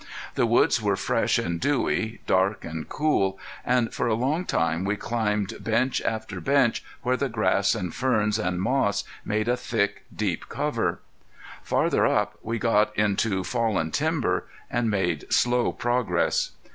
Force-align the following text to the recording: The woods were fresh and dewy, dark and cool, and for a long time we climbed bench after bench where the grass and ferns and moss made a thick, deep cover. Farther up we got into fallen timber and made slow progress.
The 0.33 0.47
woods 0.47 0.81
were 0.81 0.95
fresh 0.95 1.37
and 1.37 1.59
dewy, 1.59 2.21
dark 2.25 2.65
and 2.65 2.89
cool, 2.89 3.37
and 3.63 3.93
for 3.93 4.07
a 4.07 4.15
long 4.15 4.45
time 4.45 4.83
we 4.83 4.95
climbed 4.97 5.63
bench 5.63 6.01
after 6.01 6.41
bench 6.41 6.83
where 7.03 7.15
the 7.15 7.29
grass 7.29 7.75
and 7.75 7.93
ferns 7.93 8.39
and 8.39 8.59
moss 8.59 9.03
made 9.23 9.47
a 9.47 9.55
thick, 9.55 10.03
deep 10.11 10.49
cover. 10.49 11.01
Farther 11.61 12.07
up 12.07 12.39
we 12.41 12.57
got 12.57 12.97
into 12.97 13.43
fallen 13.43 13.91
timber 13.91 14.45
and 14.71 14.89
made 14.89 15.31
slow 15.31 15.71
progress. 15.71 16.49